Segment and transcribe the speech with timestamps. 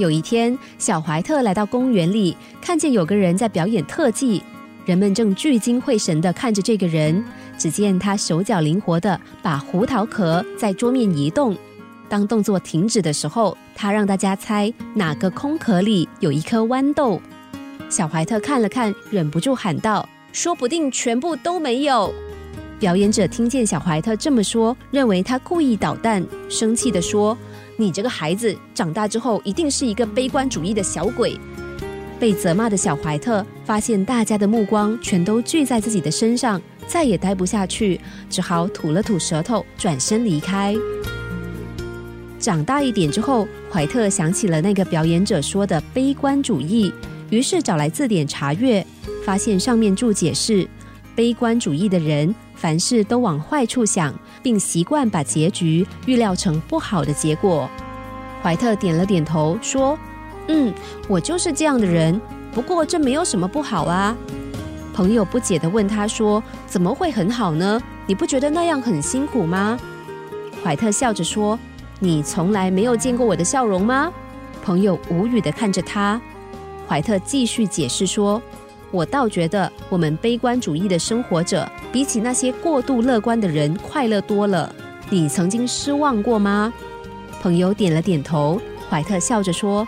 [0.00, 4.42] 有一天，小怀特来到公园里，看见有个人在表演特技，
[4.86, 7.22] 人们正聚精会神地看着这个人。
[7.58, 11.54] 只见他手脚灵活地把胡桃壳在桌面移动，
[12.08, 17.20] 当动作停止的时候，他让大家猜哪个空壳里有一颗豌豆。
[17.90, 22.10] 小怀特看了看，忍不住喊道：“说不定全部都没有。”
[22.80, 27.36] 表演者听见小怀特这么说，认为他故意捣蛋，生气地说
[27.76, 31.38] ：“你这个孩子长大之后一定是一个悲观主义的小鬼。”
[32.20, 37.98] 被责骂的小怀特发现大家的目光全都聚在自己的身上，再也待不下去，
[38.28, 40.76] 只好吐了吐舌头，转身离开。
[42.38, 46.92] 长大一点之后，怀特想起了那个表演者说的悲观主义，
[47.30, 48.86] 于是找来字典查阅，
[49.24, 50.68] 发现上面注解是：
[51.14, 52.34] 悲观主义的人。
[52.54, 57.68] 凡事都往坏处想，并习惯把结局预料成不好的结果。
[58.42, 59.98] 怀特点了点头，说
[60.48, 60.72] ：“嗯，
[61.08, 62.20] 我就是这样的人。
[62.52, 64.16] 不过这没有什么不好啊。”
[64.92, 67.80] 朋友不解地问他说：“怎么会很好呢？
[68.06, 69.78] 你不觉得那样很辛苦吗？”
[70.64, 71.58] 怀特笑着说
[72.00, 74.12] ：“你从来没有见过我的笑容吗？”
[74.62, 76.20] 朋友无语地看着他。
[76.88, 78.42] 怀特继续解释说。
[78.90, 84.74] 我倒觉得，我们悲观主义的生活者，比起那些过度乐观的人快乐多了。
[85.08, 86.72] 你曾经失望过吗？
[87.40, 88.60] 朋友点了点头。
[88.88, 89.86] 怀特笑着说：“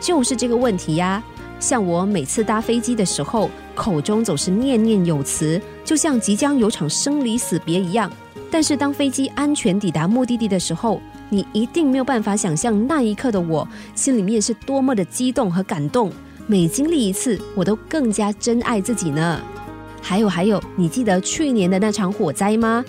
[0.00, 1.22] 就是这个问题呀。
[1.60, 8.10] 像我每次搭飞机的时候，口中总是念念有词，就像即将有场生离死别一样。
[8.50, 16.10] 但是当飞机安全抵达目的地的时候，你一定没有办法想象那一刻的我心里面是多么的激动和感动。”
[16.50, 19.38] 每经历一次，我都更加珍爱自己呢。
[20.00, 22.82] 还有还有，你记得去年的那场火灾吗？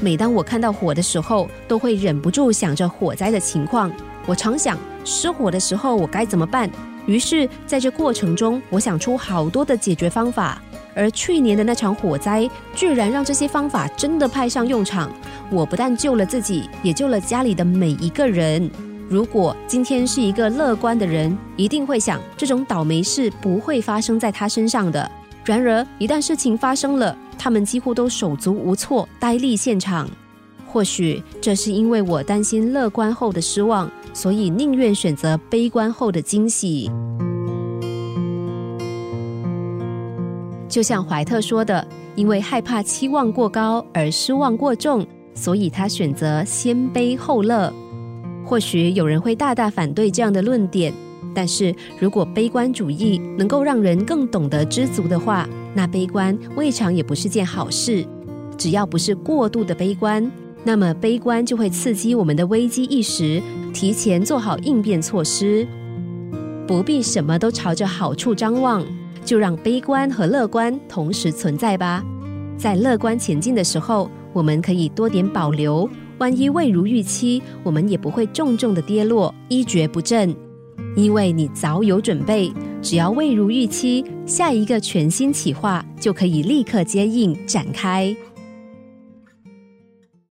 [0.00, 3.90] 每当我看到火的时候，都会忍不住想着火灾的情况。
[4.26, 6.70] 我常想，失火的时候我该怎么办？
[7.04, 10.62] 于是，在这过程中，我想出好多的解决方法。
[10.94, 15.10] 而去年的那场火灾，居然让这些方法真的派上用场。
[15.50, 18.70] 我不但救了自己，也救了家里的每一个人。
[19.10, 25.10] 如果今天是一个乐观的人，一定会想这种倒霉事不会发生在他身上的。
[25.44, 30.08] 然而，一旦事情发生了，他们几乎都手足无措，呆立现场。
[30.64, 36.88] 或许这是因为我担心乐观后的失望，所以宁愿选择悲观后的惊喜。
[40.68, 41.84] 就像怀特说的
[42.14, 45.04] ：“因为害怕期望过高而失望过重，
[45.34, 47.74] 所以他选择先悲后乐。”
[48.44, 50.92] 或许有人会大大反对这样的论点，
[51.34, 58.04] 但是如果悲观主义能够让人更懂得知足的话，那悲观未尝也不是件好事。
[58.58, 60.30] 只要不是过度的悲观，
[60.64, 63.40] 那么悲观就会刺激我们的危机意识，
[63.72, 65.66] 提前做好应变措施。
[66.66, 68.84] 不必什么都朝着好处张望，
[69.24, 72.04] 就让悲观和乐观同时存在吧。
[72.58, 75.88] 在乐观前进的时候，我们可以多点保留。
[76.20, 80.36] 万一未如预期，我们也不会重重的跌落，一蹶不振，
[80.94, 82.52] 因为你早有准备。
[82.82, 88.14] 只要未如预期，下一个全新企划就可以立刻接应展开。